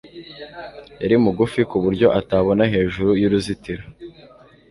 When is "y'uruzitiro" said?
3.21-3.83